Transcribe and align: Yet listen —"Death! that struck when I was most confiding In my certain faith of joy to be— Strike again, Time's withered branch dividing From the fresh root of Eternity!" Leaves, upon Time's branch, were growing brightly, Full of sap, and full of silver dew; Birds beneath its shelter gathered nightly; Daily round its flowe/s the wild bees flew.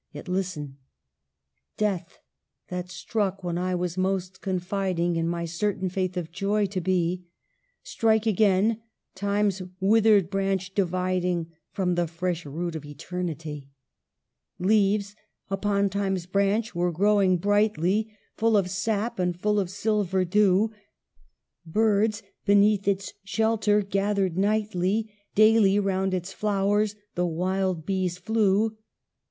Yet 0.11 0.27
listen 0.27 0.77
—"Death! 1.77 2.17
that 2.69 2.89
struck 2.89 3.43
when 3.43 3.59
I 3.59 3.75
was 3.75 3.99
most 3.99 4.41
confiding 4.41 5.15
In 5.15 5.27
my 5.27 5.45
certain 5.45 5.89
faith 5.89 6.17
of 6.17 6.31
joy 6.31 6.65
to 6.65 6.81
be— 6.81 7.27
Strike 7.93 8.25
again, 8.25 8.81
Time's 9.13 9.61
withered 9.79 10.31
branch 10.31 10.73
dividing 10.73 11.51
From 11.69 11.93
the 11.93 12.07
fresh 12.07 12.47
root 12.47 12.75
of 12.75 12.83
Eternity!" 12.83 13.69
Leaves, 14.69 15.15
upon 15.51 15.87
Time's 15.87 16.25
branch, 16.25 16.73
were 16.73 16.91
growing 16.91 17.37
brightly, 17.37 18.11
Full 18.37 18.57
of 18.57 18.71
sap, 18.71 19.19
and 19.19 19.39
full 19.39 19.59
of 19.59 19.69
silver 19.69 20.25
dew; 20.25 20.71
Birds 21.63 22.23
beneath 22.43 22.87
its 22.87 23.13
shelter 23.23 23.83
gathered 23.83 24.35
nightly; 24.35 25.13
Daily 25.35 25.77
round 25.77 26.15
its 26.15 26.33
flowe/s 26.33 26.95
the 27.13 27.27
wild 27.27 27.85
bees 27.85 28.17
flew. 28.17 28.75